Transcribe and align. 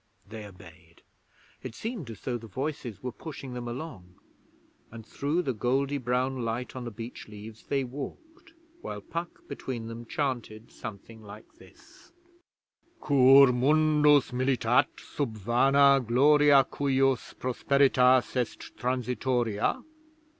They 0.27 0.45
obeyed; 0.47 1.03
it 1.61 1.75
seemed 1.75 2.09
as 2.09 2.21
though 2.21 2.39
the 2.39 2.47
voices 2.47 3.03
were 3.03 3.11
pushing 3.11 3.53
them 3.53 3.67
along; 3.67 4.15
and 4.89 5.05
through 5.05 5.43
the 5.43 5.53
goldy 5.53 5.99
brown 5.99 6.43
light 6.43 6.75
on 6.75 6.85
the 6.85 6.89
beech 6.89 7.27
leaves 7.27 7.67
they 7.67 7.83
walked, 7.83 8.53
while 8.81 8.99
Puck 8.99 9.47
between 9.47 9.85
them 9.89 10.07
chanted 10.07 10.71
something 10.71 11.21
like 11.21 11.53
this: 11.59 12.11
'Cur 12.99 13.51
mundus 13.51 14.31
militat 14.33 14.87
sub 14.99 15.37
vana 15.37 16.03
gloria 16.03 16.63
Cujus 16.71 17.35
prosperitas 17.35 18.35
est 18.35 18.75
transitoria? 18.75 19.83